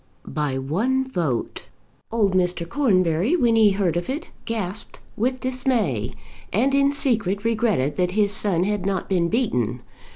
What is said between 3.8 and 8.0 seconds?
of it gasped with dismay, and in secret regretted